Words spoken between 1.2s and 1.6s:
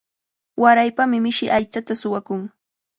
mishi